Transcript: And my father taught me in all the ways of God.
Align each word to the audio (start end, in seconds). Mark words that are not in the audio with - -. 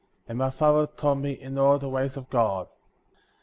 And 0.27 0.35
my 0.39 0.49
father 0.49 0.87
taught 0.87 1.19
me 1.19 1.31
in 1.33 1.59
all 1.59 1.77
the 1.77 1.87
ways 1.87 2.17
of 2.17 2.27
God. 2.31 2.67